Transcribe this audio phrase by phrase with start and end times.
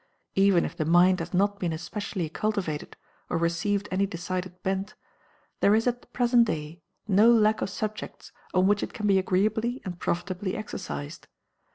[0.33, 2.97] Even if the mind has not been especially cultivated,
[3.29, 4.95] or received any decided bent,
[5.59, 9.19] there is at the present day no lack of subjects on which it can be
[9.19, 11.27] agreeably and profitably exercised.